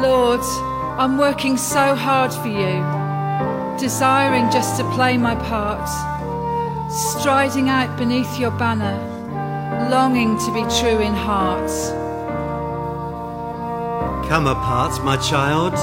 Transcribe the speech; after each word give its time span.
Lord, 0.00 0.40
I'm 0.98 1.18
working 1.18 1.58
so 1.58 1.94
hard 1.94 2.32
for 2.32 2.48
you, 2.48 3.78
desiring 3.78 4.50
just 4.50 4.78
to 4.78 4.90
play 4.92 5.18
my 5.18 5.34
part, 5.34 5.86
striding 6.90 7.68
out 7.68 7.98
beneath 7.98 8.38
your 8.38 8.50
banner, 8.52 8.96
longing 9.90 10.38
to 10.38 10.54
be 10.54 10.62
true 10.80 11.00
in 11.00 11.12
heart. 11.12 11.70
Come 14.26 14.46
apart, 14.46 15.04
my 15.04 15.18
child. 15.18 15.74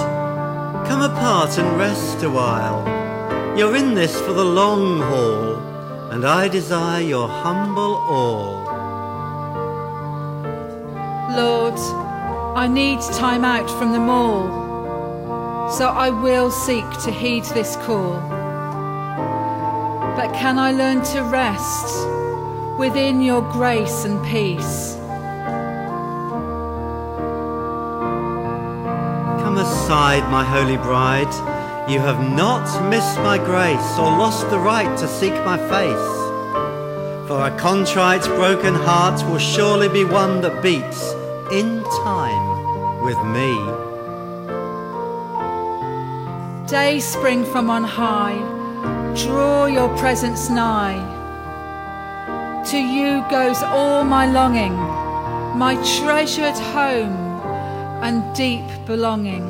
Come 0.88 1.04
apart 1.04 1.60
and 1.60 1.78
rest 1.78 2.24
a 2.24 2.30
while. 2.30 2.82
You're 3.56 3.76
in 3.76 3.94
this 3.94 4.20
for 4.22 4.34
the 4.34 4.46
long 4.46 5.00
haul, 5.00 5.58
and 6.12 6.26
I 6.26 6.48
desire 6.48 7.02
your 7.02 7.28
humble 7.28 7.98
all. 7.98 8.64
Lord, 11.36 12.07
I 12.58 12.66
need 12.66 13.02
time 13.02 13.46
out 13.46 13.70
from 13.70 13.92
them 13.92 14.10
all, 14.10 15.70
so 15.70 15.90
I 15.90 16.10
will 16.10 16.50
seek 16.50 16.90
to 17.04 17.12
heed 17.12 17.44
this 17.54 17.76
call. 17.76 18.14
But 20.18 20.34
can 20.34 20.58
I 20.58 20.72
learn 20.72 21.04
to 21.14 21.22
rest 21.22 22.08
within 22.80 23.22
your 23.22 23.44
grace 23.52 24.06
and 24.06 24.26
peace? 24.26 24.96
Come 29.44 29.60
aside, 29.60 30.28
my 30.32 30.44
holy 30.44 30.78
bride. 30.78 31.32
You 31.88 32.00
have 32.00 32.28
not 32.36 32.66
missed 32.90 33.20
my 33.20 33.38
grace 33.38 34.00
or 34.00 34.10
lost 34.10 34.50
the 34.50 34.58
right 34.58 34.98
to 34.98 35.08
seek 35.08 35.36
my 35.46 35.60
face. 35.70 37.28
For 37.28 37.46
a 37.46 37.56
contrite, 37.60 38.24
broken 38.24 38.74
heart 38.74 39.22
will 39.30 39.38
surely 39.38 39.90
be 39.90 40.06
one 40.06 40.42
that 40.42 40.64
beats 40.64 41.14
in 41.52 41.82
time 42.04 43.04
with 43.06 43.18
me. 43.24 43.56
Day 46.68 47.00
spring 47.00 47.46
from 47.46 47.70
on 47.70 47.84
high, 47.84 48.38
draw 49.16 49.66
your 49.66 49.88
presence 49.98 50.50
nigh. 50.50 51.00
To 52.72 52.78
you 52.78 53.24
goes 53.30 53.64
all 53.64 54.04
my 54.04 54.26
longing, 54.30 54.76
my 55.58 55.76
treasured 56.00 56.58
home 56.76 57.16
and 58.04 58.36
deep 58.36 58.68
belonging. 58.86 59.46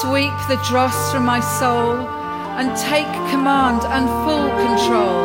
Sweep 0.00 0.36
the 0.48 0.62
dross 0.68 1.10
from 1.10 1.24
my 1.24 1.40
soul 1.40 1.96
and 2.58 2.70
take 2.76 3.10
command 3.32 3.82
and 3.90 4.06
full 4.22 4.48
control. 4.62 5.24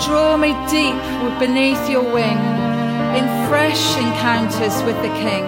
Draw 0.00 0.38
me 0.38 0.52
deep 0.70 1.38
beneath 1.38 1.90
your 1.90 2.10
wing 2.10 2.51
in 3.18 3.26
fresh 3.48 3.96
encounters 3.96 4.82
with 4.84 4.96
the 5.02 5.12
King. 5.24 5.44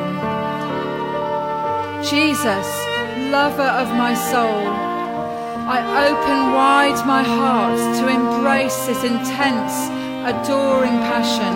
Jesus, 2.02 2.68
lover 3.30 3.70
of 3.82 3.88
my 3.96 4.14
soul, 4.14 4.66
I 5.66 5.80
open 6.08 6.52
wide 6.52 7.06
my 7.06 7.22
heart 7.22 7.78
to 7.98 8.08
embrace 8.08 8.86
this 8.86 9.02
intense, 9.02 9.74
adoring 10.28 10.98
passion 11.08 11.54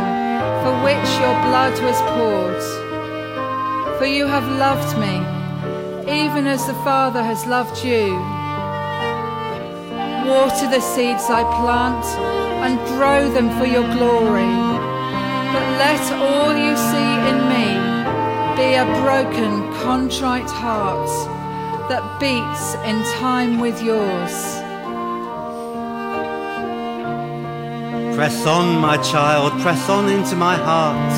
for 0.63 0.73
which 0.83 1.11
your 1.21 1.37
blood 1.47 1.77
was 1.83 1.99
poured. 2.15 2.63
For 3.99 4.07
you 4.07 4.27
have 4.27 4.49
loved 4.59 4.97
me, 4.99 5.17
even 6.23 6.47
as 6.47 6.67
the 6.67 6.79
Father 6.85 7.23
has 7.23 7.45
loved 7.47 7.85
you. 7.85 8.15
Water 10.27 10.69
the 10.71 10.81
seeds 10.81 11.25
I 11.29 11.43
plant 11.61 12.05
and 12.65 12.79
grow 12.97 13.31
them 13.31 13.51
for 13.59 13.67
your 13.67 13.87
glory. 13.95 14.78
Let 15.99 16.13
all 16.13 16.57
you 16.57 16.77
see 16.77 17.13
in 17.31 17.39
me 17.51 17.67
be 18.57 18.75
a 18.77 18.87
broken, 19.03 19.51
contrite 19.83 20.49
heart 20.49 21.11
that 21.89 22.05
beats 22.21 22.75
in 22.87 23.03
time 23.19 23.59
with 23.59 23.83
yours. 23.83 24.35
Press 28.15 28.47
on, 28.47 28.79
my 28.79 28.97
child, 28.99 29.61
press 29.61 29.89
on 29.91 30.09
into 30.09 30.37
my 30.37 30.55
heart. 30.55 31.13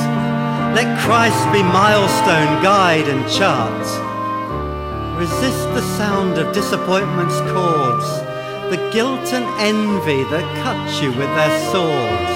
Let 0.75 0.89
Christ 1.05 1.45
be 1.53 1.63
milestone, 1.63 2.63
guide, 2.63 3.07
and 3.07 3.23
chart. 3.31 3.87
Resist 5.21 5.63
the 5.77 5.83
sound 5.99 6.39
of 6.39 6.55
disappointment's 6.55 7.39
chords, 7.53 8.09
the 8.73 8.81
guilt 8.95 9.29
and 9.35 9.45
envy 9.61 10.25
that 10.33 10.47
cut 10.65 11.03
you 11.03 11.11
with 11.11 11.29
their 11.37 11.71
swords. 11.71 12.30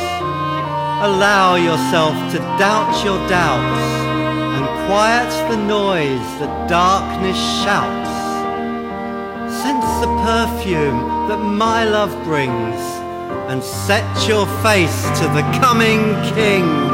Allow 1.05 1.57
yourself 1.57 2.15
to 2.33 2.39
doubt 2.57 3.05
your 3.05 3.19
doubts 3.29 3.85
and 4.57 4.65
quiet 4.87 5.29
the 5.51 5.59
noise 5.59 6.27
that 6.41 6.67
darkness 6.67 7.37
shouts. 7.63 8.09
Sense 9.63 9.85
the 10.01 10.09
perfume 10.25 11.29
that 11.29 11.41
my 11.41 11.85
love 11.85 12.11
brings 12.25 12.81
and 13.51 13.63
set 13.63 14.07
your 14.27 14.47
face 14.63 15.03
to 15.21 15.27
the 15.37 15.45
coming 15.61 16.01
King. 16.33 16.94